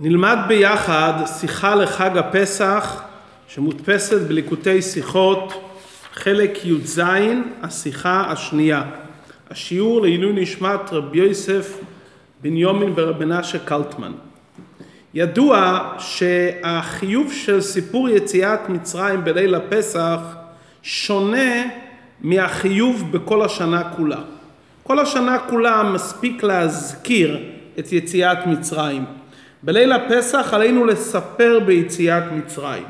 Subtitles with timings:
[0.00, 3.02] נלמד ביחד שיחה לחג הפסח
[3.48, 5.52] שמודפסת בליקוטי שיחות
[6.12, 7.00] חלק י"ז,
[7.62, 8.82] השיחה השנייה.
[9.50, 11.78] השיעור לעילוי נשמת רבי יוסף
[12.42, 14.12] בן יומין ברבי מנשה קלטמן.
[15.14, 20.18] ידוע שהחיוב של סיפור יציאת מצרים בליל הפסח
[20.82, 21.64] שונה
[22.20, 24.20] מהחיוב בכל השנה כולה.
[24.82, 27.38] כל השנה כולה מספיק להזכיר
[27.78, 29.04] את יציאת מצרים.
[29.64, 32.84] בליל הפסח עלינו לספר ביציאת מצרים.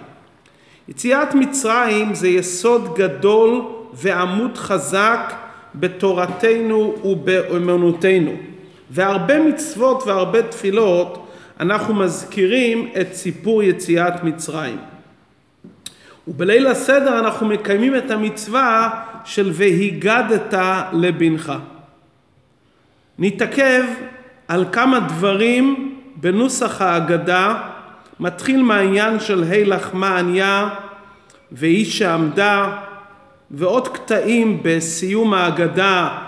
[0.89, 5.35] יציאת מצרים זה יסוד גדול ועמוד חזק
[5.75, 8.33] בתורתנו ובאמונותינו.
[8.91, 11.29] והרבה מצוות והרבה תפילות
[11.61, 14.79] אנחנו מזכירים את סיפור יציאת מצרים.
[16.29, 18.91] ובליל הסדר אנחנו מקיימים את המצווה
[19.25, 20.55] של והיגדת
[20.93, 21.53] לבנך.
[23.19, 23.85] נתעכב
[24.49, 25.84] על כמה דברים
[26.25, 27.55] בנוסח ההגדה
[28.21, 30.69] מתחיל מהעניין של ה' לחמה עניה
[31.53, 32.77] והיא שעמדה
[33.51, 36.19] ועוד קטעים בסיום ההגדה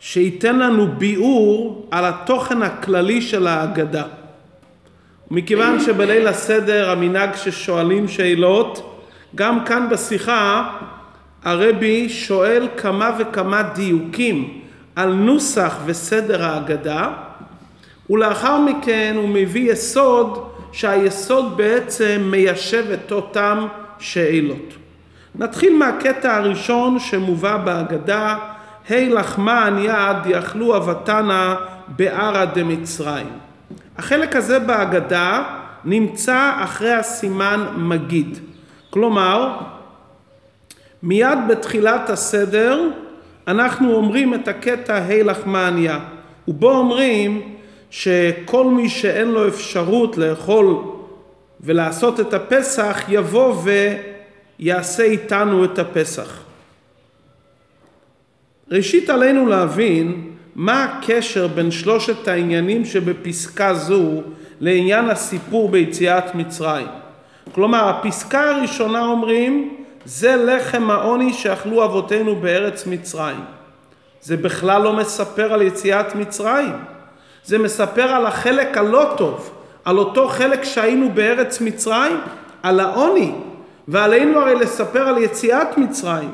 [0.00, 4.04] שייתן לנו ביאור על התוכן הכללי של ההגדה.
[5.30, 9.02] מכיוון שבליל הסדר המנהג ששואלים שאלות,
[9.34, 10.70] גם כאן בשיחה
[11.44, 14.60] הרבי שואל כמה וכמה דיוקים
[14.96, 17.29] על נוסח וסדר ההגדה
[18.10, 23.66] ולאחר מכן הוא מביא יסוד שהיסוד בעצם מיישב את אותם
[23.98, 24.74] שאלות.
[25.34, 28.36] נתחיל מהקטע הראשון שמובא בהגדה,
[28.90, 31.56] ה' לחמן יד יכלו אבתנה
[31.88, 33.26] בערה דמצרים.
[33.98, 35.42] החלק הזה בהגדה
[35.84, 38.38] נמצא אחרי הסימן מגיד.
[38.90, 39.56] כלומר,
[41.02, 42.88] מיד בתחילת הסדר
[43.48, 45.98] אנחנו אומרים את הקטע ה' לחמניה,
[46.48, 47.56] ובו אומרים
[47.90, 50.76] שכל מי שאין לו אפשרות לאכול
[51.60, 53.62] ולעשות את הפסח יבוא
[54.58, 56.42] ויעשה איתנו את הפסח.
[58.70, 64.22] ראשית עלינו להבין מה הקשר בין שלושת העניינים שבפסקה זו
[64.60, 66.86] לעניין הסיפור ביציאת מצרים.
[67.52, 69.74] כלומר, הפסקה הראשונה אומרים,
[70.04, 73.40] זה לחם העוני שאכלו אבותינו בארץ מצרים.
[74.22, 76.72] זה בכלל לא מספר על יציאת מצרים.
[77.44, 79.50] זה מספר על החלק הלא טוב,
[79.84, 82.16] על אותו חלק שהיינו בארץ מצרים,
[82.62, 83.32] על העוני,
[83.88, 86.32] ועלינו הרי לספר על יציאת מצרים.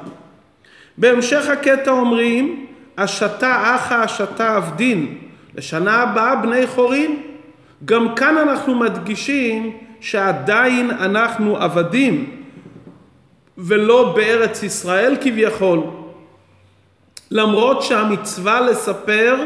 [0.98, 2.66] בהמשך הקטע אומרים,
[2.98, 5.18] השתה אחא השתה עבדין,
[5.54, 7.22] לשנה הבאה בני חורין.
[7.84, 12.30] גם כאן אנחנו מדגישים שעדיין אנחנו עבדים,
[13.58, 15.80] ולא בארץ ישראל כביכול.
[17.30, 19.36] למרות שהמצווה לספר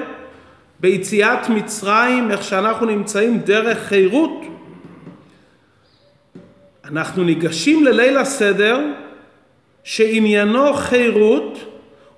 [0.80, 4.42] ביציאת מצרים, איך שאנחנו נמצאים דרך חירות,
[6.84, 8.80] אנחנו ניגשים לליל הסדר
[9.84, 11.58] שעניינו חירות,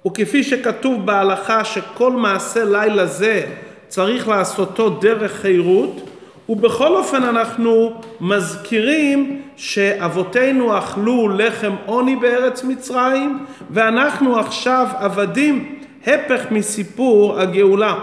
[0.06, 3.46] וכפי שכתוב בהלכה שכל מעשה לילה זה
[3.88, 6.08] צריך לעשותו דרך חירות,
[6.48, 17.40] ובכל אופן אנחנו מזכירים שאבותינו אכלו לחם עוני בארץ מצרים, ואנחנו עכשיו עבדים, הפך מסיפור
[17.40, 17.94] הגאולה.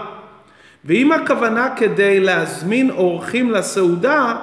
[0.84, 4.36] ואם הכוונה כדי להזמין אורחים לסעודה,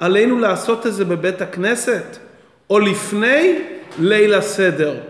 [0.00, 2.16] עלינו לעשות את זה בבית הכנסת,
[2.70, 3.58] או לפני
[3.98, 5.00] ליל הסדר.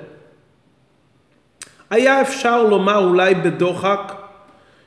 [1.91, 4.13] היה אפשר לומר אולי בדוחק,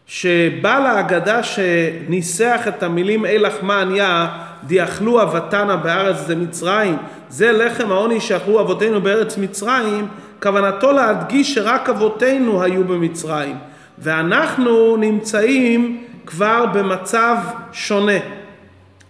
[0.07, 4.27] שבעל ההגדה שניסח את המילים אי לחמה עניה
[4.63, 6.97] דיאכלו אבתנה בארץ דמצרים
[7.29, 10.07] זה לחם העוני שאכלו אבותינו בארץ מצרים
[10.41, 13.55] כוונתו להדגיש שרק אבותינו היו במצרים
[13.97, 17.37] ואנחנו נמצאים כבר במצב
[17.73, 18.19] שונה.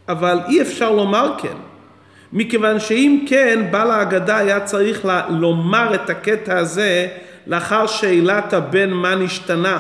[0.10, 1.58] אבל אי אפשר לומר כן,
[2.34, 7.08] מכיוון שאם כן, בעל ההגדה היה צריך לומר את הקטע הזה
[7.48, 9.78] לאחר שאלת הבן מה נשתנה,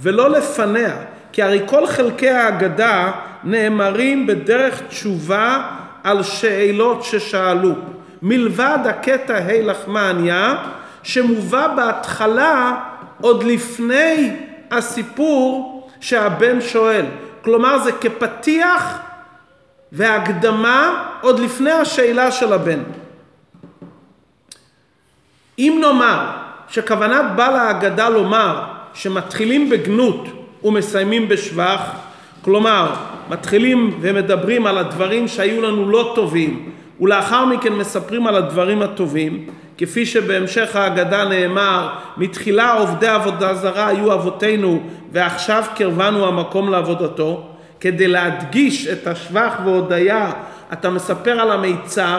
[0.00, 0.96] ולא לפניה,
[1.32, 3.12] כי הרי כל חלקי ההגדה
[3.44, 5.62] נאמרים בדרך תשובה
[6.04, 7.72] על שאלות ששאלו.
[8.22, 10.54] מלבד הקטע ה' לחמניה,
[11.02, 12.74] שמובא בהתחלה
[13.20, 14.36] עוד לפני
[14.70, 17.06] הסיפור שהבן שואל.
[17.44, 18.98] כלומר זה כפתיח
[19.92, 22.82] והקדמה עוד לפני השאלה של הבן.
[25.58, 26.26] אם נאמר
[26.68, 28.62] שכוונת בעל ההגדה לומר
[28.94, 30.24] שמתחילים בגנות
[30.64, 31.80] ומסיימים בשבח,
[32.42, 32.94] כלומר
[33.30, 39.46] מתחילים ומדברים על הדברים שהיו לנו לא טובים ולאחר מכן מספרים על הדברים הטובים,
[39.78, 44.82] כפי שבהמשך ההגדה נאמר, מתחילה עובדי עבודה זרה היו אבותינו
[45.12, 47.46] ועכשיו קרבנו המקום לעבודתו,
[47.80, 50.32] כדי להדגיש את השבח והודיה,
[50.72, 52.18] אתה מספר על המיצר,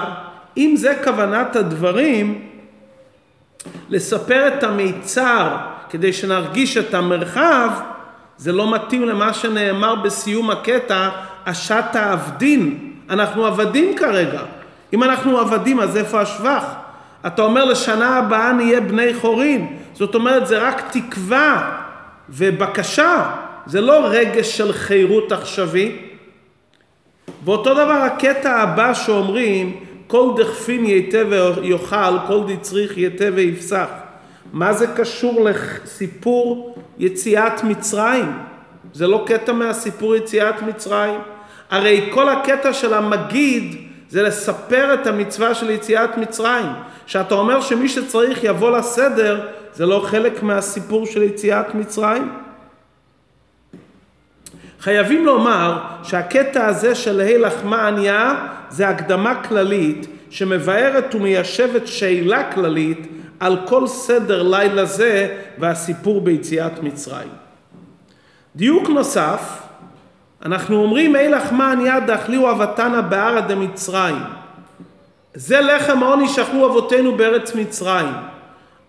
[0.57, 2.41] אם זה כוונת הדברים,
[3.89, 5.57] לספר את המיצר
[5.89, 7.69] כדי שנרגיש את המרחב,
[8.37, 11.09] זה לא מתאים למה שנאמר בסיום הקטע,
[11.43, 12.93] אשת העבדין.
[13.09, 14.41] אנחנו עבדים כרגע.
[14.93, 16.63] אם אנחנו עבדים, אז איפה השבח?
[17.27, 19.77] אתה אומר לשנה הבאה נהיה בני חורין.
[19.93, 21.79] זאת אומרת, זה רק תקווה
[22.29, 23.31] ובקשה.
[23.65, 25.95] זה לא רגש של חירות עכשווי.
[27.43, 29.75] ואותו דבר הקטע הבא שאומרים,
[30.07, 33.87] כל דכפין ייתה ויאכל, כל דצריך ייתה ויפסח.
[34.53, 38.31] מה זה קשור לסיפור יציאת מצרים?
[38.93, 41.19] זה לא קטע מהסיפור יציאת מצרים.
[41.69, 46.65] הרי כל הקטע של המגיד זה לספר את המצווה של יציאת מצרים.
[47.05, 52.31] שאתה אומר שמי שצריך יבוא לסדר, זה לא חלק מהסיפור של יציאת מצרים?
[54.79, 63.07] חייבים לומר שהקטע הזה של ה' לחמה ענייה זה הקדמה כללית שמבארת ומיישבת שאלה כללית
[63.39, 67.29] על כל סדר לילה זה והסיפור ביציאת מצרים.
[68.55, 69.66] דיוק נוסף,
[70.45, 74.15] אנחנו אומרים ה' לחמה ענייה דאכליהו אבתנה בערא דמצרים.
[75.33, 78.13] זה לחם העוני שאכלו אבותינו בארץ מצרים.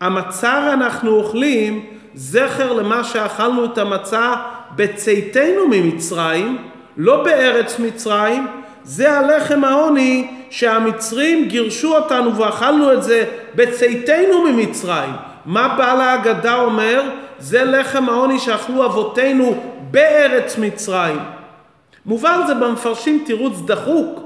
[0.01, 1.85] המצר אנחנו אוכלים
[2.15, 4.35] זכר למה שאכלנו את המצה
[4.77, 6.59] בצאתנו ממצרים,
[6.97, 8.47] לא בארץ מצרים,
[8.83, 13.25] זה הלחם העוני שהמצרים גירשו אותנו ואכלנו את זה
[13.55, 15.13] בצאתנו ממצרים.
[15.47, 17.03] מה בעל ההגדה אומר?
[17.39, 21.19] זה לחם העוני שאכלו אבותינו בארץ מצרים.
[22.09, 24.21] מובן זה במפרשים תירוץ דחוק,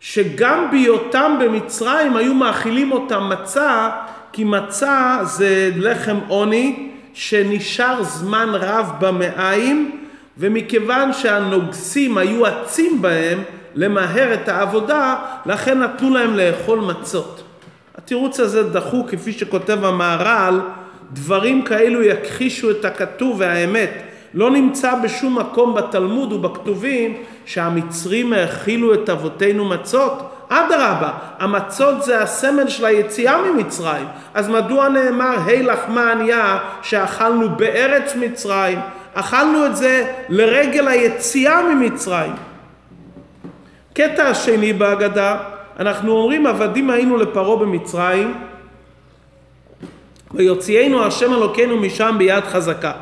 [0.00, 3.90] שגם בהיותם במצרים היו מאכילים אותם מצה,
[4.32, 10.06] כי מצה זה לחם עוני שנשאר זמן רב במעיים,
[10.38, 13.42] ומכיוון שהנוגסים היו עצים בהם
[13.74, 15.16] למהר את העבודה,
[15.46, 17.42] לכן נתנו להם לאכול מצות.
[17.94, 20.60] התירוץ הזה דחוק, כפי שכותב המהר"ל,
[21.12, 24.15] דברים כאלו יכחישו את הכתוב והאמת.
[24.36, 27.16] לא נמצא בשום מקום בתלמוד ובכתובים
[27.46, 30.32] שהמצרים האכילו את אבותינו מצות.
[30.48, 34.06] אדרבה, המצות זה הסמל של היציאה ממצרים.
[34.34, 38.78] אז מדוע נאמר, היי לחמה ענייה שאכלנו בארץ מצרים?
[39.14, 42.32] אכלנו את זה לרגל היציאה ממצרים.
[43.94, 45.36] קטע השני בהגדה,
[45.80, 48.34] אנחנו אומרים עבדים היינו לפרעה במצרים
[50.34, 52.92] ויוציאנו השם אלוקינו משם ביד חזקה.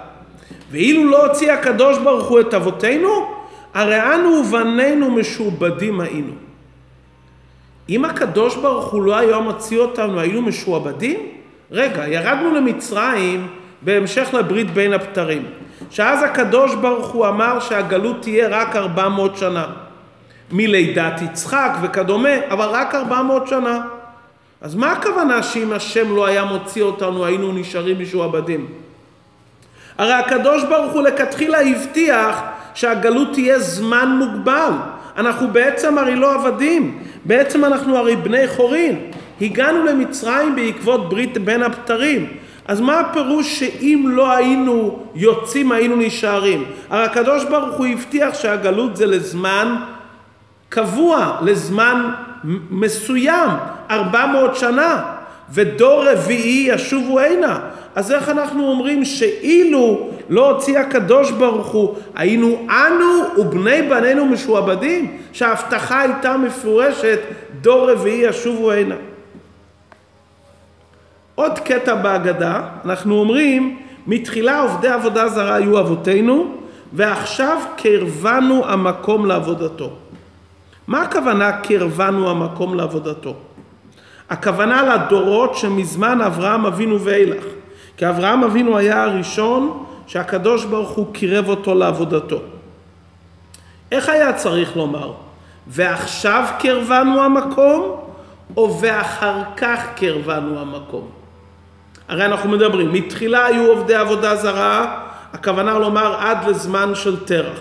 [0.74, 3.26] ואילו לא הוציא הקדוש ברוך הוא את אבותינו,
[3.74, 6.32] הרי אנו ובנינו משועבדים היינו.
[7.88, 11.20] אם הקדוש ברוך הוא לא היה מוציא אותנו, היינו משועבדים?
[11.70, 13.46] רגע, ירדנו למצרים
[13.82, 15.42] בהמשך לברית בין הבתרים.
[15.90, 19.66] שאז הקדוש ברוך הוא אמר שהגלות תהיה רק 400 שנה.
[20.52, 23.80] מלידת יצחק וכדומה, אבל רק 400 שנה.
[24.60, 28.83] אז מה הכוונה שאם השם לא היה מוציא אותנו היינו נשארים משועבדים?
[29.98, 32.42] הרי הקדוש ברוך הוא לכתחילה הבטיח
[32.74, 34.72] שהגלות תהיה זמן מוגבל.
[35.16, 39.10] אנחנו בעצם הרי לא עבדים, בעצם אנחנו הרי בני חורין.
[39.40, 42.26] הגענו למצרים בעקבות ברית בין הבתרים.
[42.68, 46.64] אז מה הפירוש שאם לא היינו יוצאים היינו נשארים?
[46.90, 49.76] הרי הקדוש ברוך הוא הבטיח שהגלות זה לזמן
[50.68, 52.10] קבוע, לזמן
[52.70, 53.50] מסוים,
[53.90, 55.02] 400 שנה,
[55.54, 57.60] ודור רביעי ישובו הנה.
[57.94, 65.18] אז איך אנחנו אומרים שאילו לא הוציא הקדוש ברוך הוא, היינו אנו ובני בנינו משועבדים?
[65.32, 67.20] שההבטחה הייתה מפורשת,
[67.60, 68.94] דור רביעי ישובו הנה.
[71.34, 76.54] עוד קטע בהגדה, אנחנו אומרים, מתחילה עובדי עבודה זרה היו אבותינו,
[76.92, 79.90] ועכשיו קרבנו המקום לעבודתו.
[80.86, 83.34] מה הכוונה קרבנו המקום לעבודתו?
[84.34, 87.44] הכוונה לדורות שמזמן אברהם אבינו ואילך.
[87.96, 92.38] כי אברהם אבינו היה הראשון שהקדוש ברוך הוא קירב אותו לעבודתו.
[93.92, 95.12] איך היה צריך לומר?
[95.66, 98.00] ועכשיו קרבנו המקום,
[98.56, 101.08] או ואחר כך קרבנו המקום?
[102.08, 105.00] הרי אנחנו מדברים, מתחילה היו עובדי עבודה זרה,
[105.32, 107.58] הכוונה לומר עד לזמן של תרח.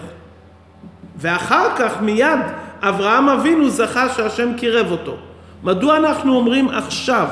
[1.17, 2.39] ואחר כך מיד
[2.81, 5.15] אברהם אבינו זכה שהשם קירב אותו.
[5.63, 7.27] מדוע אנחנו אומרים עכשיו?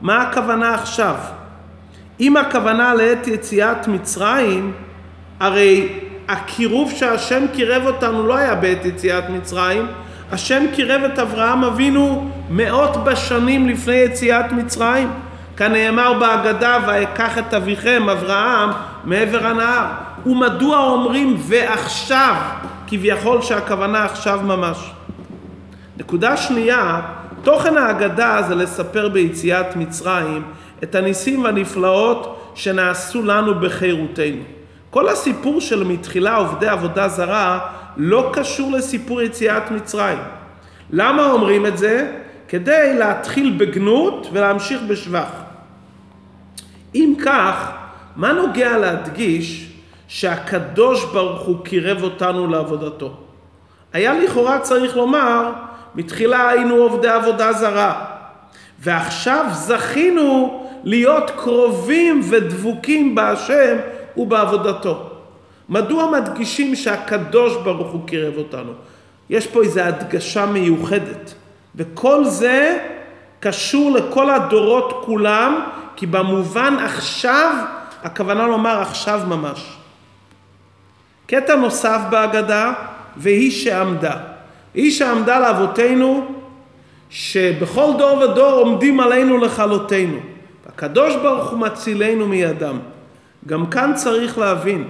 [0.00, 1.14] מה הכוונה עכשיו?
[2.20, 4.72] אם הכוונה לעת יציאת מצרים,
[5.40, 5.88] הרי
[6.28, 9.86] הקירוב שהשם קירב אותנו לא היה בעת יציאת מצרים,
[10.32, 15.10] השם קירב את אברהם אבינו מאות בשנים לפני יציאת מצרים.
[15.56, 18.70] כנאמר בהגדה, ואקח את אביכם, אברהם,
[19.04, 19.86] מעבר הנהר.
[20.26, 22.34] ומדוע אומרים ועכשיו
[22.86, 24.90] כביכול שהכוונה עכשיו ממש.
[25.96, 27.00] נקודה שנייה,
[27.42, 30.42] תוכן ההגדה זה לספר ביציאת מצרים
[30.82, 34.42] את הניסים והנפלאות שנעשו לנו בחירותנו.
[34.90, 37.58] כל הסיפור של מתחילה עובדי עבודה זרה
[37.96, 40.18] לא קשור לסיפור יציאת מצרים.
[40.90, 42.12] למה אומרים את זה?
[42.48, 45.30] כדי להתחיל בגנות ולהמשיך בשבח.
[46.94, 47.70] אם כך,
[48.16, 49.72] מה נוגע להדגיש
[50.08, 53.16] שהקדוש ברוך הוא קירב אותנו לעבודתו?
[53.92, 55.52] היה לכאורה צריך לומר,
[55.96, 58.04] בתחילה היינו עובדי עבודה זרה,
[58.78, 63.76] ועכשיו זכינו להיות קרובים ודבוקים בהשם
[64.16, 65.10] ובעבודתו.
[65.68, 68.72] מדוע מדגישים שהקדוש ברוך הוא קירב אותנו?
[69.30, 71.34] יש פה איזו הדגשה מיוחדת,
[71.74, 72.78] וכל זה
[73.40, 75.60] קשור לכל הדורות כולם,
[75.96, 77.54] כי במובן עכשיו,
[78.02, 79.76] הכוונה לומר עכשיו ממש.
[81.26, 82.72] קטע נוסף בהגדה,
[83.16, 84.35] והיא שעמדה.
[84.76, 86.26] היא שעמדה לאבותינו,
[87.10, 90.18] שבכל דור ודור עומדים עלינו לכלותנו.
[90.66, 92.78] הקדוש ברוך הוא מצילנו מידם.
[93.46, 94.88] גם כאן צריך להבין,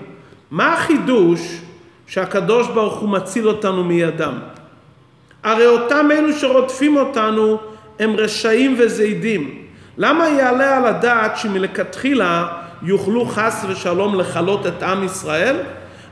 [0.51, 1.61] מה החידוש
[2.07, 4.35] שהקדוש ברוך הוא מציל אותנו מידם?
[5.43, 7.59] הרי אותם אלו שרודפים אותנו
[7.99, 9.63] הם רשעים וזידים.
[9.99, 12.49] למה יעלה על הדעת שמלכתחילה
[12.83, 15.57] יוכלו חס ושלום לכלות את עם ישראל?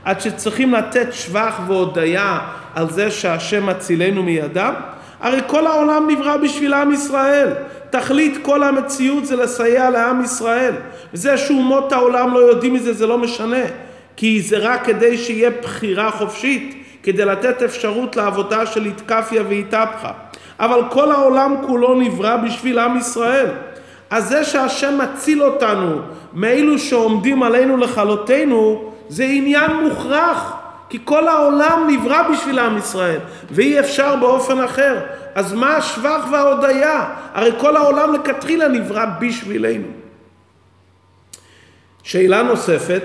[0.05, 2.39] עד שצריכים לתת שבח והודיה
[2.75, 4.73] על זה שהשם מצילנו מידם?
[5.19, 7.49] הרי כל העולם נברא בשביל עם ישראל.
[7.89, 10.73] תכלית כל המציאות זה לסייע לעם ישראל.
[11.13, 13.63] וזה שאומות העולם לא יודעים מזה זה לא משנה.
[14.15, 20.11] כי זה רק כדי שיהיה בחירה חופשית, כדי לתת אפשרות לעבודה של איתקפיה ואיתפחה.
[20.59, 23.47] אבל כל העולם כולו נברא בשביל עם ישראל.
[24.09, 25.99] אז זה שהשם מציל אותנו
[26.33, 30.55] מאלו שעומדים עלינו לכלותנו, זה עניין מוכרח.
[30.89, 33.19] כי כל העולם נברא בשביל עם ישראל,
[33.51, 34.99] ואי אפשר באופן אחר.
[35.35, 37.05] אז מה השבח וההודיה?
[37.33, 39.87] הרי כל העולם לכתחילה נברא בשבילנו.
[42.03, 43.03] שאלה נוספת,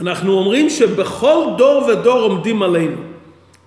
[0.00, 3.00] אנחנו אומרים שבכל דור ודור עומדים עלינו.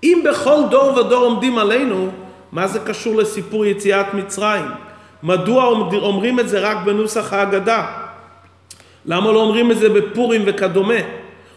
[0.04, 2.10] אם בכל דור ודור עומדים עלינו,
[2.52, 4.66] מה זה קשור לסיפור יציאת מצרים?
[5.24, 8.07] מדוע אומרים את זה רק בנוסח ההגדה?
[9.08, 11.00] למה לא אומרים את זה בפורים וכדומה?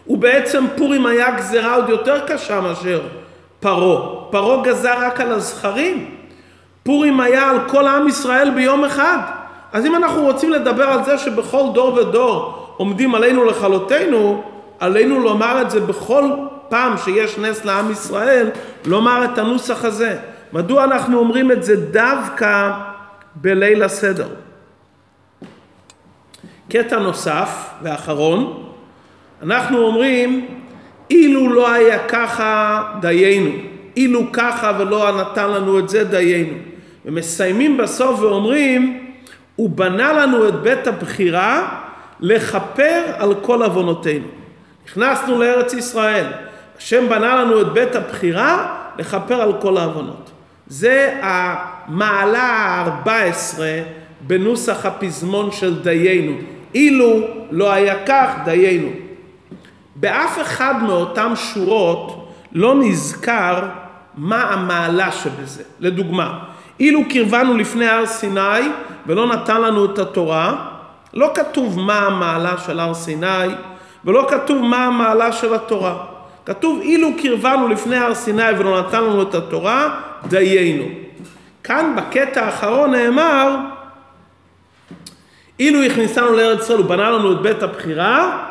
[0.07, 3.01] ובעצם פורים היה גזרה עוד יותר קשה מאשר
[3.61, 4.31] פרעה.
[4.31, 6.11] פרעה גזר רק על הזכרים.
[6.83, 9.19] פורים היה על כל עם ישראל ביום אחד.
[9.73, 14.43] אז אם אנחנו רוצים לדבר על זה שבכל דור ודור עומדים עלינו לכלותנו,
[14.79, 16.25] עלינו לומר את זה בכל
[16.69, 18.51] פעם שיש נס לעם ישראל,
[18.85, 20.17] לומר את הנוסח הזה.
[20.53, 22.71] מדוע אנחנו אומרים את זה דווקא
[23.35, 24.29] בליל הסדר?
[26.71, 28.63] קטע נוסף ואחרון,
[29.43, 30.47] אנחנו אומרים,
[31.11, 33.51] אילו לא היה ככה, דיינו.
[33.97, 36.53] אילו ככה ולא נתן לנו את זה, דיינו.
[37.05, 39.11] ומסיימים בסוף ואומרים,
[39.57, 41.81] הוא בנה לנו את בית הבחירה
[42.21, 44.27] לכפר על כל עוונותינו.
[44.87, 46.27] נכנסנו לארץ ישראל,
[46.79, 50.31] השם בנה לנו את בית הבחירה לכפר על כל העוונות.
[50.67, 53.61] זה המעלה ה-14
[54.21, 56.37] בנוסח הפזמון של דיינו.
[56.75, 58.89] אילו לא היה כך, דיינו.
[59.97, 63.63] באף אחד מאותן שורות לא נזכר
[64.17, 65.63] מה המעלה שבזה.
[65.81, 66.39] לדוגמה,
[66.81, 68.69] אילו קרבנו לפני הר סיני
[69.07, 70.67] ולא נתן לנו את התורה,
[71.15, 73.49] לא כתוב מה המעלה של הר סיני
[74.05, 75.97] ולא כתוב מה המעלה של התורה.
[76.45, 80.85] כתוב אילו קרבנו לפני הר סיני ולא נתן לנו את התורה, דיינו.
[81.65, 83.57] כאן בקטע האחרון נאמר
[85.61, 88.47] אילו הכניסנו לארץ ישראל ובנה לנו את בית הבחירה,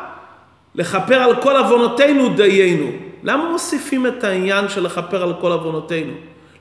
[0.76, 2.86] לכפר על כל עוונותינו דיינו.
[3.24, 6.14] למה מוסיפים את העניין של לכפר על כל עוונותינו?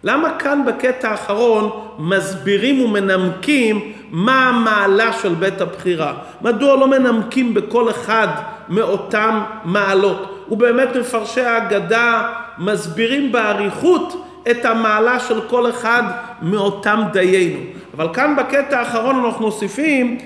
[0.04, 6.14] למה כאן בקטע האחרון מסבירים ומנמקים מה המעלה של בית הבחירה?
[6.42, 8.28] מדוע לא מנמקים בכל אחד
[8.68, 10.44] מאותם מעלות?
[10.50, 16.02] ובאמת מפרשי ההגדה מסבירים באריכות את המעלה של כל אחד
[16.42, 17.58] מאותם דיינו.
[17.96, 20.18] אבל כאן בקטע האחרון אנחנו מוסיפים,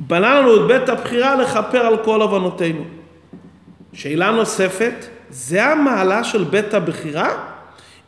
[0.00, 2.84] בנה לנו את בית הבחירה לכפר על כל עוונותינו.
[3.92, 4.94] שאלה נוספת,
[5.30, 7.28] זה המעלה של בית הבחירה?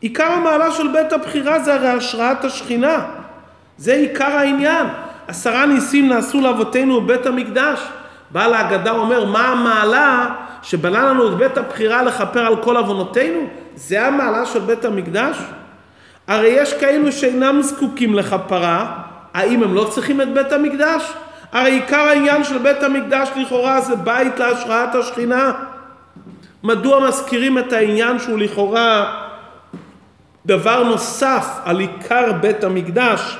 [0.01, 3.05] עיקר המעלה של בית הבחירה זה הרי השראת השכינה.
[3.77, 4.87] זה עיקר העניין.
[5.27, 7.79] עשרה ניסים נעשו לאבותינו בבית המקדש.
[8.31, 13.39] בעל ההגדה אומר, מה המעלה שבנה לנו את בית הבחירה לכפר על כל עוונותינו?
[13.75, 15.37] זה המעלה של בית המקדש?
[16.27, 18.97] הרי יש כאלו שאינם זקוקים לכפרה,
[19.33, 21.13] האם הם לא צריכים את בית המקדש?
[21.53, 25.51] הרי עיקר העניין של בית המקדש לכאורה זה בית להשראת השכינה.
[26.63, 29.19] מדוע מזכירים את העניין שהוא לכאורה
[30.45, 33.37] דבר נוסף על עיקר בית המקדש,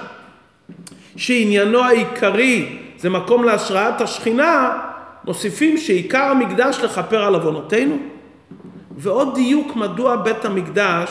[1.15, 4.79] שעניינו העיקרי זה מקום להשראת השכינה,
[5.25, 7.97] מוסיפים שעיקר המקדש לכפר על עוונותינו?
[8.97, 11.09] ועוד דיוק מדוע בית המקדש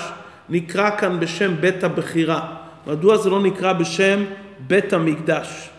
[0.48, 2.40] נקרא כאן בשם בית הבחירה.
[2.86, 4.24] מדוע זה לא נקרא בשם
[4.66, 5.71] בית המקדש?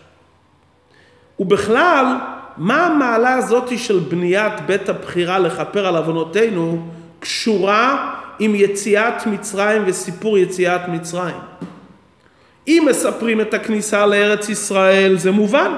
[1.38, 2.16] ובכלל,
[2.56, 6.78] מה המעלה הזאת של בניית בית הבחירה לכפר על עוונותינו
[7.20, 11.36] קשורה עם יציאת מצרים וסיפור יציאת מצרים?
[12.68, 15.72] אם מספרים את הכניסה לארץ ישראל זה מובן,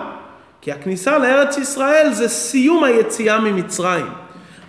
[0.60, 4.06] כי הכניסה לארץ ישראל זה סיום היציאה ממצרים.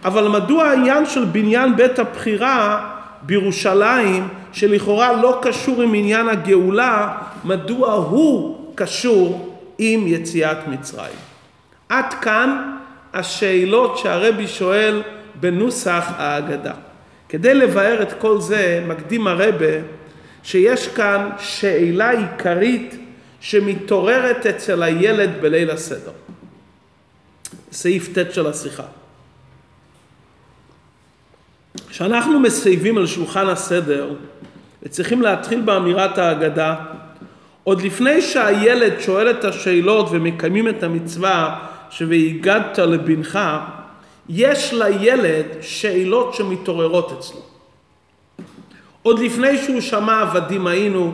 [0.06, 2.90] אבל מדוע העניין של בניין בית הבחירה
[3.22, 11.16] בירושלים, שלכאורה לא קשור עם עניין הגאולה, מדוע הוא קשור עם יציאת מצרים?
[11.90, 12.78] עד כאן
[13.14, 15.04] השאלות שהרבי שואל
[15.36, 16.74] בנוסח ההגדה.
[17.30, 19.66] כדי לבאר את כל זה, מקדים הרבה
[20.44, 22.96] שיש כאן שאלה עיקרית
[23.40, 26.12] שמתעוררת אצל הילד בליל הסדר.
[27.72, 28.84] סעיף ט' של השיחה.
[31.90, 34.14] כשאנחנו מסייבים על שולחן הסדר
[34.84, 36.76] וצריכים להתחיל באמירת ההגדה,
[37.68, 41.60] עוד לפני שהילד שואל את השאלות ומקיימים את המצווה
[41.90, 43.40] ש"והגדת לבנך",
[44.30, 47.40] יש לילד שאלות שמתעוררות אצלו.
[49.02, 51.14] עוד לפני שהוא שמע עבדים היינו,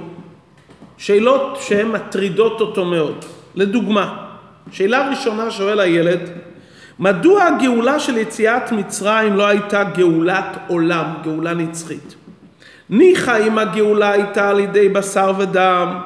[0.98, 3.26] שאלות שהן מטרידות אותו מאוד.
[3.56, 4.26] לדוגמה,
[4.72, 6.30] שאלה ראשונה שואל הילד,
[7.00, 12.16] מדוע הגאולה של יציאת מצרים לא הייתה גאולת עולם, גאולה נצחית?
[12.90, 16.00] ניחא אם הגאולה הייתה על ידי בשר ודם,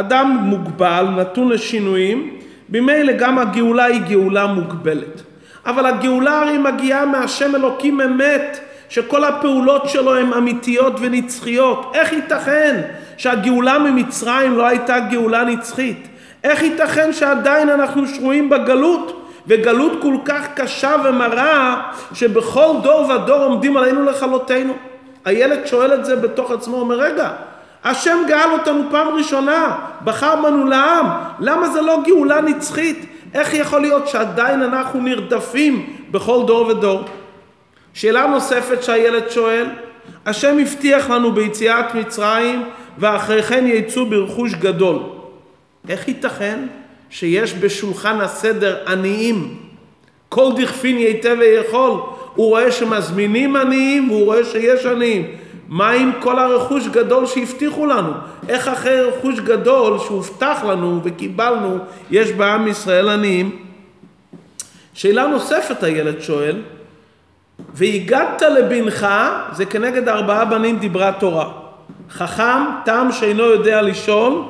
[0.00, 2.36] אדם מוגבל, נתון לשינויים,
[2.70, 5.22] ממילא גם הגאולה היא גאולה מוגבלת.
[5.66, 11.92] אבל הגאולה הרי מגיעה מהשם אלוקים אמת, שכל הפעולות שלו הן אמיתיות ונצחיות.
[11.94, 12.80] איך ייתכן
[13.16, 16.08] שהגאולה ממצרים לא הייתה גאולה נצחית?
[16.44, 19.16] איך ייתכן שעדיין אנחנו שרויים בגלות?
[19.46, 21.82] וגלות כל כך קשה ומרה,
[22.14, 24.72] שבכל דור ודור עומדים עלינו לכלותנו.
[25.24, 27.30] הילד שואל את זה בתוך עצמו, אומר, רגע,
[27.84, 31.06] השם גאל אותנו פעם ראשונה, בחר בנו לעם,
[31.40, 33.06] למה זה לא גאולה נצחית?
[33.34, 37.04] איך יכול להיות שעדיין אנחנו נרדפים בכל דור ודור?
[37.94, 39.66] שאלה נוספת שהילד שואל,
[40.26, 42.64] השם הבטיח לנו ביציאת מצרים
[42.98, 44.98] ואחרי כן יצאו ברכוש גדול.
[45.88, 46.58] איך ייתכן
[47.10, 49.56] שיש בשולחן הסדר עניים?
[50.28, 52.00] כל דכפין ייתה ויכול.
[52.34, 55.26] הוא רואה שמזמינים עניים והוא רואה שיש עניים.
[55.70, 58.12] מה עם כל הרכוש גדול שהבטיחו לנו?
[58.48, 61.78] איך אחרי רכוש גדול שהובטח לנו וקיבלנו,
[62.10, 63.62] יש בעם ישראל עניים?
[64.94, 66.62] שאלה נוספת הילד שואל,
[67.74, 69.06] והגדת לבנך,
[69.52, 71.50] זה כנגד ארבעה בנים דיברה תורה.
[72.10, 74.42] חכם, תם שאינו יודע לשאול,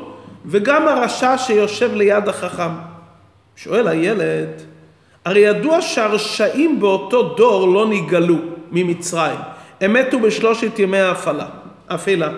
[0.47, 2.71] וגם הרשע שיושב ליד החכם.
[3.57, 4.49] שואל הילד,
[5.25, 8.37] הרי ידוע שהרשעים באותו דור לא נגאלו
[8.73, 9.41] ממצרים.
[9.81, 11.47] הם מתו בשלושת ימי ההפעלה,
[11.87, 12.29] אפלה.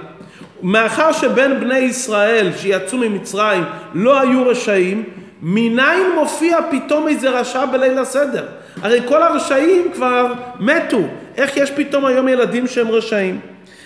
[0.62, 5.04] מאחר שבין בני ישראל שיצאו ממצרים לא היו רשעים,
[5.42, 8.46] מניין מופיע פתאום איזה רשע בליל הסדר?
[8.82, 11.00] הרי כל הרשעים כבר מתו.
[11.36, 13.40] איך יש פתאום היום ילדים שהם רשעים?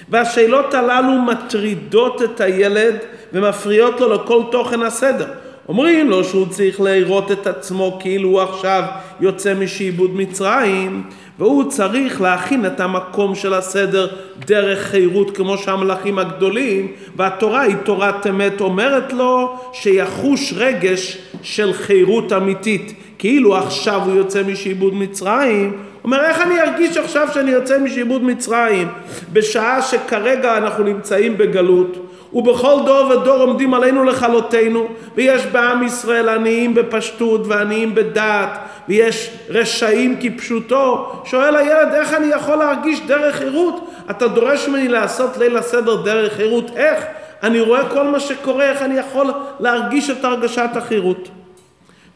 [0.09, 2.95] והשאלות הללו מטרידות את הילד
[3.33, 5.27] ומפריעות לו לכל תוכן הסדר.
[5.69, 8.83] אומרים לו שהוא צריך לראות את עצמו כאילו הוא עכשיו
[9.21, 11.03] יוצא משעבוד מצרים
[11.39, 14.09] והוא צריך להכין את המקום של הסדר
[14.47, 22.33] דרך חירות כמו שהמלאכים הגדולים והתורה היא תורת אמת אומרת לו שיחוש רגש של חירות
[22.33, 22.93] אמיתית.
[23.19, 25.73] כאילו עכשיו הוא יוצא משעבוד מצרים
[26.07, 28.89] אומר איך אני ארגיש עכשיו שאני יוצא משעבוד מצרים?
[29.33, 36.75] בשעה שכרגע אנחנו נמצאים בגלות ובכל דור ודור עומדים עלינו לכלותנו ויש בעם ישראל עניים
[36.75, 38.59] בפשטות ועניים בדעת
[38.89, 41.13] ויש רשעים כפשוטו.
[41.25, 46.33] שואל הילד איך אני יכול להרגיש דרך חירות אתה דורש ממני לעשות ליל הסדר דרך
[46.33, 47.05] חירות איך?
[47.43, 49.27] אני רואה כל מה שקורה איך אני יכול
[49.61, 51.29] להרגיש את הרגשת החירות?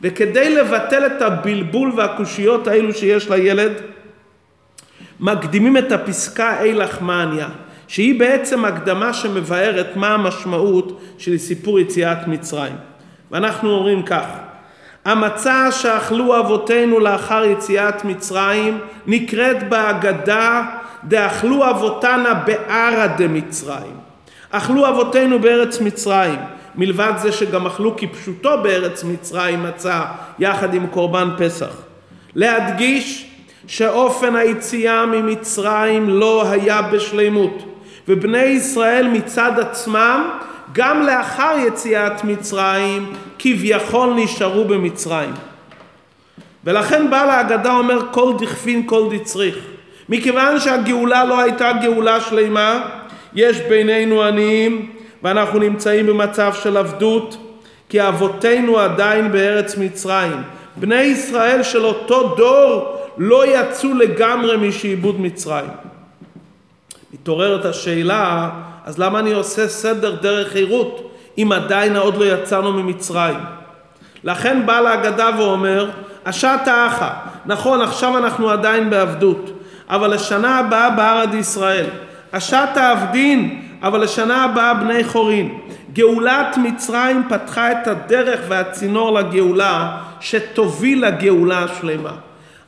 [0.03, 3.73] וכדי לבטל את הבלבול והקושיות האלו שיש לילד
[5.21, 7.49] מקדימים את הפסקה אילך מניה
[7.91, 12.77] שהיא בעצם הקדמה שמבארת מה המשמעות של סיפור יציאת מצרים.
[13.31, 14.27] ואנחנו אומרים כך:
[15.05, 20.63] המצה שאכלו אבותינו לאחר יציאת מצרים נקראת בהגדה
[21.05, 23.97] דאכלו אבותנה בערא דמצרים.
[24.51, 26.39] אכלו אבותינו בארץ מצרים.
[26.75, 30.03] מלבד זה שגם אכלו כפשוטו בארץ מצרים מצה
[30.39, 31.77] יחד עם קורבן פסח.
[32.35, 33.31] להדגיש
[33.67, 37.70] שאופן היציאה ממצרים לא היה בשלימות,
[38.11, 40.31] ובני ישראל מצד עצמם,
[40.73, 45.31] גם לאחר יציאת מצרים, כביכול נשארו במצרים.
[46.65, 49.59] ולכן בעל ההגדה אומר כל דכפין כל דצריך.
[50.09, 52.83] מכיוון שהגאולה לא הייתה גאולה שלמה,
[53.35, 54.91] יש בינינו עניים
[55.23, 57.37] ואנחנו נמצאים במצב של עבדות,
[57.89, 60.43] כי אבותינו עדיין בארץ מצרים.
[60.77, 65.90] בני ישראל של אותו דור לא יצאו לגמרי משעבוד מצרים.
[67.13, 68.51] מתעוררת השאלה,
[68.85, 73.39] אז למה אני עושה סדר דרך חירות אם עדיין עוד לא יצאנו ממצרים?
[74.25, 75.91] לכן בא להגדה ואומר,
[76.27, 77.11] השעתה אחא,
[77.47, 79.51] נכון עכשיו אנחנו עדיין בעבדות,
[79.89, 81.87] אבל לשנה הבאה בארד ישראל.
[82.33, 85.59] השעתה עבדין, אבל לשנה הבאה בני חורין.
[85.93, 92.13] גאולת מצרים פתחה את הדרך והצינור לגאולה שתוביל לגאולה השלמה.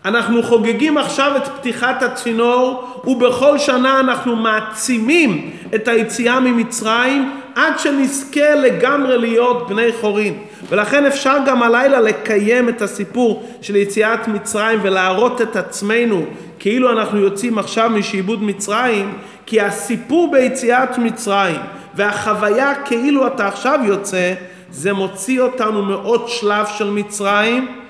[0.04, 8.54] אנחנו חוגגים עכשיו את פתיחת הצינור ובכל שנה אנחנו מעצימים את היציאה ממצרים עד שנזכה
[8.54, 10.34] לגמרי להיות בני חורין.
[10.68, 16.24] ולכן אפשר גם הלילה לקיים את הסיפור של יציאת מצרים ולהראות את עצמנו
[16.58, 19.12] כאילו אנחנו יוצאים עכשיו משעבוד מצרים
[19.46, 21.60] כי הסיפור ביציאת מצרים
[21.94, 24.34] והחוויה כאילו אתה עכשיו יוצא
[24.70, 27.81] זה מוציא אותנו מעוד שלב של מצרים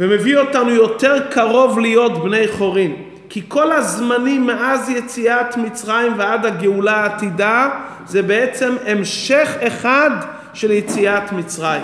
[0.00, 2.94] ומביא אותנו יותר קרוב להיות בני חורין.
[3.28, 7.68] כי כל הזמנים מאז יציאת מצרים ועד הגאולה העתידה
[8.06, 10.10] זה בעצם המשך אחד
[10.54, 11.82] של יציאת מצרים.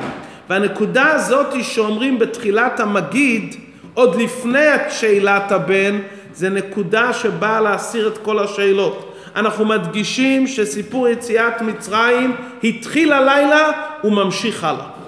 [0.48, 3.54] והנקודה הזאת שאומרים בתחילת המגיד,
[3.94, 5.98] עוד לפני שאלת הבן,
[6.34, 9.14] זה נקודה שבאה להסיר את כל השאלות.
[9.36, 13.70] אנחנו מדגישים שסיפור יציאת מצרים התחיל הלילה
[14.04, 14.99] וממשיך הלאה.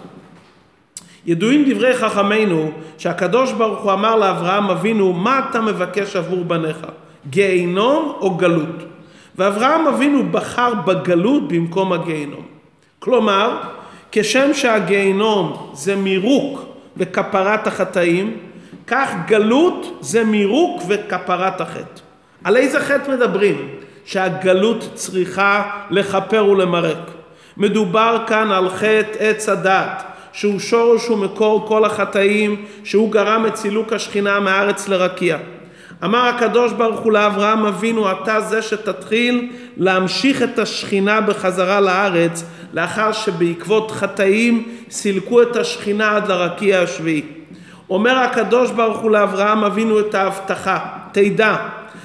[1.26, 6.78] ידועים דברי חכמינו שהקדוש ברוך הוא אמר לאברהם אבינו מה אתה מבקש עבור בניך?
[7.30, 8.76] גיהינום או גלות?
[9.36, 12.42] ואברהם אבינו בחר בגלות במקום הגיהינום.
[12.98, 13.56] כלומר
[14.12, 16.64] כשם שהגיהינום זה מירוק
[16.96, 18.36] וכפרת החטאים
[18.86, 22.00] כך גלות זה מירוק וכפרת החטא.
[22.44, 23.68] על איזה חטא מדברים?
[24.04, 27.10] שהגלות צריכה לכפר ולמרק.
[27.56, 33.92] מדובר כאן על חטא עץ הדת שהוא שורש ומקור כל החטאים, שהוא גרם את סילוק
[33.92, 35.38] השכינה מהארץ לרקיע.
[36.04, 43.12] אמר הקדוש ברוך הוא לאברהם אבינו, אתה זה שתתחיל להמשיך את השכינה בחזרה לארץ, לאחר
[43.12, 47.22] שבעקבות חטאים סילקו את השכינה עד לרקיע השביעי.
[47.90, 50.78] אומר הקדוש ברוך הוא לאברהם אבינו את ההבטחה,
[51.12, 51.56] תדע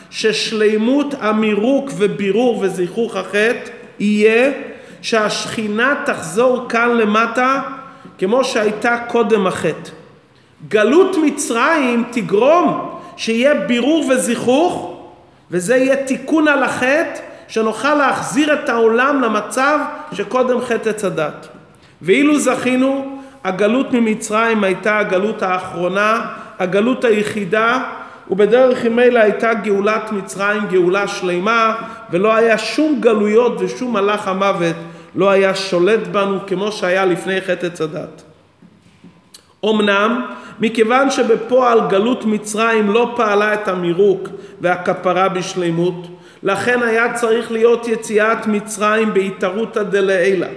[0.10, 4.52] ששלימות המירוק ובירור וזיכוך החטא יהיה
[5.02, 7.62] שהשכינה תחזור כאן למטה
[8.18, 9.92] כמו שהייתה קודם החטא.
[10.68, 14.98] גלות מצרים תגרום שיהיה בירור וזיכוך
[15.52, 19.80] וזה יהיה תיקון על החטא שנוכל להחזיר את העולם למצב
[20.12, 21.48] שקודם חטא עץ הדת.
[22.02, 26.22] ואילו זכינו, הגלות ממצרים הייתה הגלות האחרונה,
[26.60, 27.84] הגלות היחידה,
[28.30, 31.76] ובדרך ממילא הייתה גאולת מצרים גאולה שלמה,
[32.12, 34.76] ולא היה שום גלויות ושום מלאך המוות
[35.18, 38.24] לא היה שולט בנו כמו שהיה לפני חטא עץ הדת.
[39.66, 40.26] אמנם,
[40.60, 44.30] מכיוון שבפועל גלות מצרים לא פעלה את המירוק
[44.62, 46.08] והכפרה בשלמות,
[46.44, 50.48] לכן היה צריך להיות יציאת מצרים בהתערותא דלעילא.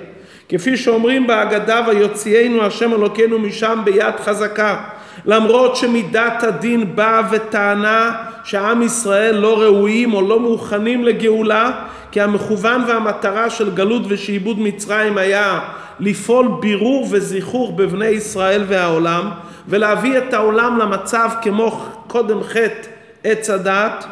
[0.48, 4.76] כפי שאומרים בהגדה ויוציאנו השם אלוקינו משם ביד חזקה
[5.24, 8.12] למרות שמידת הדין באה וטענה
[8.44, 11.70] שעם ישראל לא ראויים או לא מוכנים לגאולה
[12.12, 15.60] כי המכוון והמטרה של גלות ושעבוד מצרים היה
[16.00, 19.30] לפעול בירור וזיכוך בבני ישראל והעולם
[19.68, 22.88] ולהביא את העולם למצב כמו קודם חטא
[23.24, 24.04] עץ הדת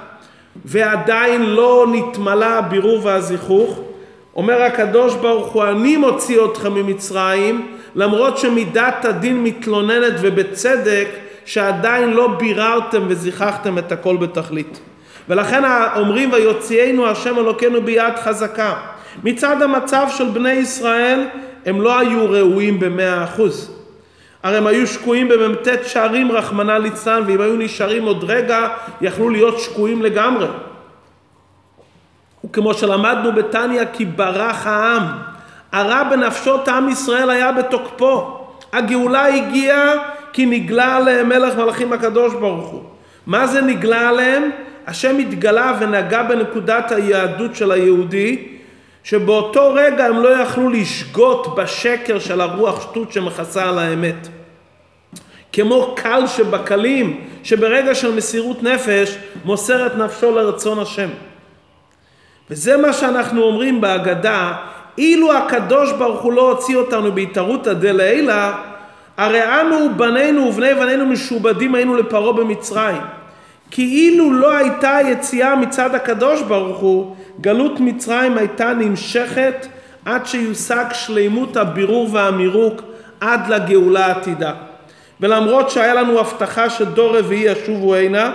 [0.64, 3.80] ועדיין לא נתמלא הבירור והזיכוך
[4.36, 11.08] אומר הקדוש ברוך הוא אני מוציא אתכם ממצרים למרות שמידת הדין מתלוננת ובצדק
[11.44, 14.80] שעדיין לא ביררתם וזיככתם את הכל בתכלית.
[15.28, 15.62] ולכן
[15.96, 18.74] אומרים ויוציאנו השם אלוקינו ביד חזקה.
[19.24, 21.24] מצד המצב של בני ישראל
[21.66, 23.70] הם לא היו ראויים במאה אחוז.
[24.42, 28.68] הרי הם היו שקועים במ"ט שערים רחמנא ליצלן ואם היו נשארים עוד רגע
[29.00, 30.46] יכלו להיות שקועים לגמרי.
[32.44, 35.02] וכמו שלמדנו בתניא כי ברח העם
[35.72, 38.38] הרע בנפשות עם ישראל היה בתוקפו.
[38.72, 39.92] הגאולה הגיעה
[40.32, 42.82] כי נגלה עליהם מלך מלאכים הקדוש ברוך הוא.
[43.26, 44.50] מה זה נגלה עליהם?
[44.86, 48.48] השם התגלה ונגע בנקודת היהדות של היהודי,
[49.04, 54.28] שבאותו רגע הם לא יכלו לשגות בשקר של הרוח שטות שמכסה על האמת.
[55.52, 61.08] כמו קל שבקלים, שברגע של מסירות נפש מוסר את נפשו לרצון השם.
[62.50, 64.52] וזה מה שאנחנו אומרים בהגדה,
[64.98, 68.34] אילו הקדוש ברוך הוא לא הוציא אותנו בהתערותא דלעילא,
[69.16, 73.02] הרי אנו בנינו ובני בנינו משועבדים היינו לפרעה במצרים.
[73.70, 79.66] כי אילו לא הייתה יציאה מצד הקדוש ברוך הוא, גלות מצרים הייתה נמשכת
[80.04, 82.82] עד שיושג שלימות הבירור והמירוק
[83.20, 84.52] עד לגאולה העתידה.
[85.20, 88.32] ולמרות שהיה לנו הבטחה שדור רביעי ישובו הנה,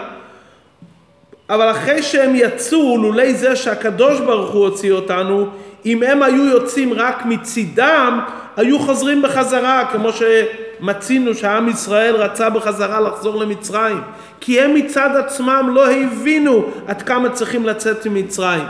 [1.49, 5.47] אבל אחרי שהם יצאו, לולי זה שהקדוש ברוך הוא הוציא אותנו,
[5.85, 8.19] אם הם היו יוצאים רק מצידם,
[8.57, 14.01] היו חוזרים בחזרה, כמו שמצינו שעם ישראל רצה בחזרה לחזור למצרים.
[14.39, 18.63] כי הם מצד עצמם לא הבינו עד כמה צריכים לצאת ממצרים.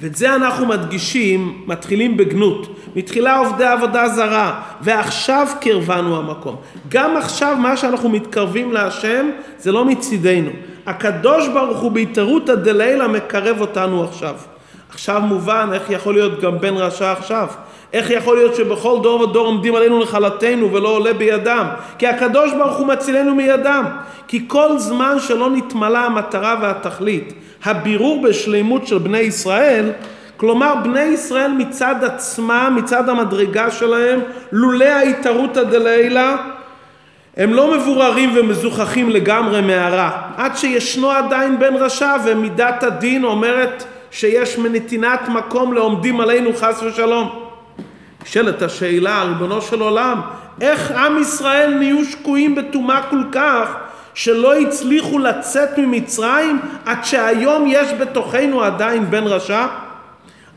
[0.00, 2.76] ואת זה אנחנו מדגישים, מתחילים בגנות.
[2.96, 6.56] מתחילה עובדי עבודה זרה, ועכשיו קרבנו המקום.
[6.88, 10.50] גם עכשיו מה שאנחנו מתקרבים להשם זה לא מצידנו.
[10.86, 14.34] הקדוש ברוך הוא בהתערותא דלילה מקרב אותנו עכשיו.
[14.94, 17.48] עכשיו מובן איך יכול להיות גם בן רשע עכשיו.
[17.92, 21.66] איך יכול להיות שבכל דור ודור עומדים עלינו לכלתנו ולא עולה בידם?
[21.98, 23.84] כי הקדוש ברוך הוא מצילנו מידם.
[24.28, 27.32] כי כל זמן שלא נתמלה המטרה והתכלית,
[27.64, 29.90] הבירור בשלימות של בני ישראל,
[30.36, 34.20] כלומר בני ישראל מצד עצמם, מצד המדרגה שלהם,
[34.52, 36.36] לולא ההתערותא דלילה,
[37.36, 44.58] הם לא מבוררים ומזוכחים לגמרי מהרע, עד שישנו עדיין בן רשע ומידת הדין אומרת שיש
[44.58, 47.28] מנתינת מקום לעומדים עלינו חס ושלום.
[48.22, 50.20] נשאלת השאלה, ריבונו של עולם,
[50.60, 53.68] איך עם ישראל נהיו שקועים בטומאה כל כך
[54.14, 59.66] שלא הצליחו לצאת ממצרים עד שהיום יש בתוכנו עדיין בן רשע?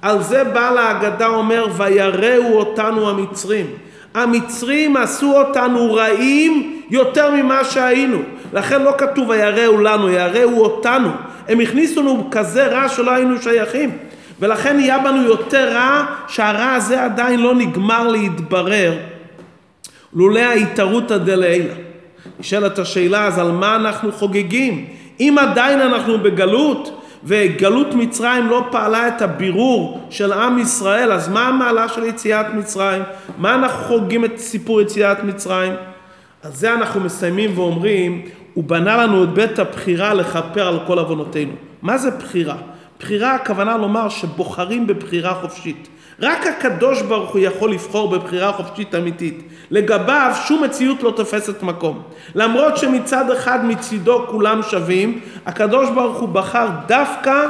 [0.02, 3.66] על זה בעל ההגדה אומר ויראו אותנו המצרים.
[4.14, 8.18] המצרים עשו אותנו רעים יותר ממה שהיינו.
[8.54, 11.10] לכן לא כתוב ויראו לנו, יראו אותנו.
[11.48, 13.98] הם הכניסו לנו כזה רע שלא היינו שייכים.
[14.40, 18.94] ולכן נהיה בנו יותר רע שהרע הזה עדיין לא נגמר להתברר
[20.14, 21.74] לולא ההתערותא דלעילא.
[22.40, 24.86] נשאלת השאלה אז על מה אנחנו חוגגים?
[25.20, 31.48] אם עדיין אנחנו בגלות וגלות מצרים לא פעלה את הבירור של עם ישראל אז מה
[31.48, 33.04] המעלה של יציאת מצרים?
[33.38, 35.74] מה אנחנו חוגגים את סיפור יציאת מצרים?
[36.44, 38.22] על זה אנחנו מסיימים ואומרים
[38.56, 41.54] הוא בנה לנו את בית הבחירה לכפר על כל עוונותינו.
[41.82, 42.56] מה זה בחירה?
[43.00, 45.88] בחירה הכוונה לומר שבוחרים בבחירה חופשית.
[46.20, 49.44] רק הקדוש ברוך הוא יכול לבחור בבחירה חופשית אמיתית.
[49.72, 52.02] לגביו שום מציאות לא תופסת מקום.
[52.36, 57.48] למרות שמצד אחד מצידו כולם שווים, הקדוש ברוך הוא בחר דווקא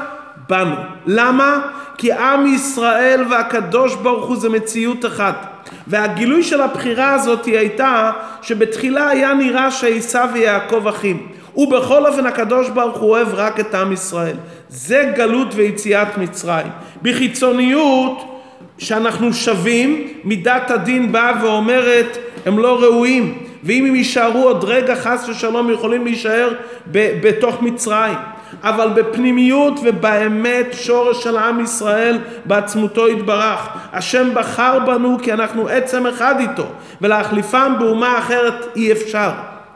[0.50, 0.76] בנו.
[1.06, 1.60] למה?
[1.98, 5.48] כי עם ישראל והקדוש ברוך הוא זה מציאות אחת.
[5.88, 11.28] והגילוי של הבחירה הזאת הייתה שבתחילה היה נראה שעשיו ויעקב אחים.
[11.58, 14.36] ובכל אופן הקדוש ברוך הוא אוהב רק את עם ישראל.
[14.70, 16.68] זה גלות ויציאת מצרים.
[17.02, 18.42] בחיצוניות
[18.78, 23.38] שאנחנו שווים, מידת הדין באה ואומרת הם לא ראויים.
[23.64, 26.50] ואם הם יישארו עוד רגע חס ושלום יכולים להישאר
[26.92, 28.18] ב- בתוך מצרים.
[28.64, 33.68] אבל בפנימיות ובאמת שורש של עם ישראל בעצמותו יתברך.
[33.94, 36.68] השם בחר בנו כי אנחנו עצם אחד איתו,
[37.02, 39.30] ולהחליפם באומה אחרת אי אפשר.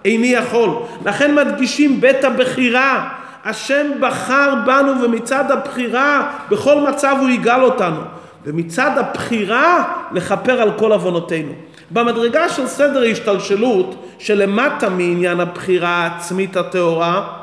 [0.06, 0.70] איני יכול.
[1.06, 3.10] לכן מדגישים בית הבחירה.
[3.46, 8.02] השם בחר בנו ומצד הבחירה בכל מצב הוא יגאל אותנו.
[8.46, 11.52] ומצד הבחירה לכפר על כל עוונותינו.
[11.92, 17.39] במדרגה של סדר השתלשלות שלמטה מעניין הבחירה העצמית הטהורה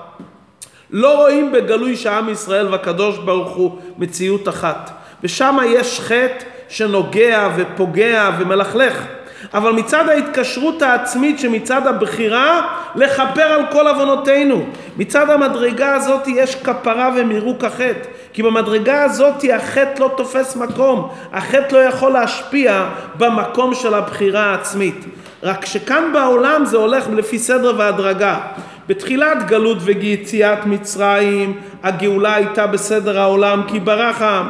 [0.99, 4.91] לא רואים בגלוי שעם ישראל והקדוש ברוך הוא מציאות אחת.
[5.23, 9.07] ושם יש חטא שנוגע ופוגע ומלכלך.
[9.55, 14.67] אבל מצד ההתקשרות העצמית שמצד הבחירה לכפר על כל עוונותינו.
[14.97, 18.09] מצד המדרגה הזאת יש כפרה ומירוק החטא.
[18.33, 21.09] כי במדרגה הזאת החטא לא תופס מקום.
[21.33, 22.87] החטא לא יכול להשפיע
[23.19, 25.05] במקום של הבחירה העצמית.
[25.43, 28.39] רק שכאן בעולם זה הולך לפי סדר והדרגה.
[28.89, 34.47] בתחילת גלות ויציאת מצרים הגאולה הייתה בסדר העולם כי ברח העם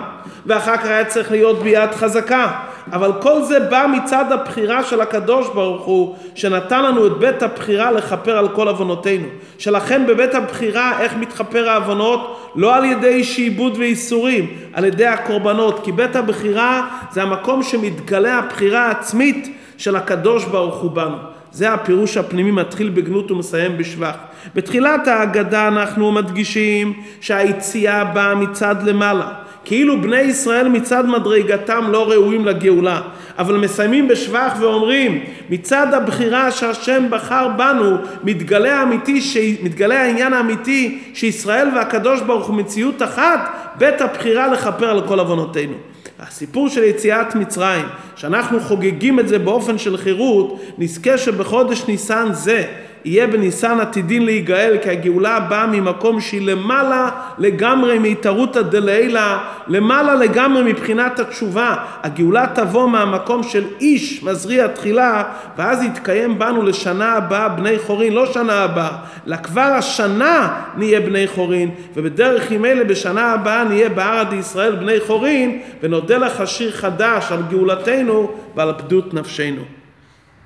[0.46, 2.52] ואחר כך היה צריך להיות ביד חזקה.
[2.92, 7.92] אבל כל זה בא מצד הבחירה של הקדוש ברוך הוא שנתן לנו את בית הבחירה
[7.92, 9.26] לכפר על כל עוונותינו.
[9.58, 12.52] שלכן בבית הבחירה איך מתחפר העוונות?
[12.56, 15.84] לא על ידי שעבוד ואיסורים על ידי הקורבנות.
[15.84, 22.16] כי בית הבחירה זה המקום שמתגלה הבחירה העצמית של הקדוש ברוך הוא בנו זה הפירוש
[22.16, 24.16] הפנימי מתחיל בגנות ומסיים בשבח.
[24.54, 29.32] בתחילת ההגדה אנחנו מדגישים שהיציאה באה מצד למעלה.
[29.64, 33.00] כאילו בני ישראל מצד מדרגתם לא ראויים לגאולה,
[33.38, 39.56] אבל מסיימים בשבח ואומרים מצד הבחירה שהשם בחר בנו מתגלה, האמיתי.
[39.62, 45.95] מתגלה העניין האמיתי שישראל והקדוש ברוך הוא מציאות אחת בית הבחירה לכפר על כל עוונותינו.
[46.18, 47.84] הסיפור של יציאת מצרים,
[48.16, 52.64] שאנחנו חוגגים את זה באופן של חירות, נזכה שבחודש ניסן זה
[53.06, 59.36] יהיה בניסן עתידין להיגאל, כי הגאולה באה ממקום שהיא למעלה לגמרי מהתערותא דלעילא,
[59.68, 61.76] למעלה לגמרי מבחינת התשובה.
[62.02, 65.22] הגאולה תבוא מהמקום של איש מזריע תחילה,
[65.58, 68.90] ואז יתקיים בנו לשנה הבאה בני חורין, לא שנה הבאה,
[69.26, 75.60] אלא כבר השנה נהיה בני חורין, ובדרך אלה בשנה הבאה נהיה בערד ישראל בני חורין,
[75.82, 79.75] ונודה לך שיר חדש על גאולתנו ועל פדות נפשנו.